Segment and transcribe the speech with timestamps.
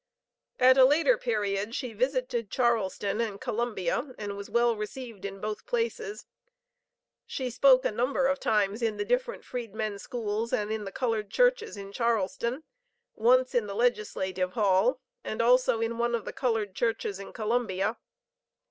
[0.59, 5.67] At a later period she visited Charleston and Columbia, and was well received in both
[5.67, 6.25] places.
[7.27, 11.77] She spoke a number of times in the different Freedmen schools and the colored churches
[11.77, 12.63] in Charleston,
[13.13, 17.95] once in the Legislative Hall, and also in one of the colored churches in Columbia.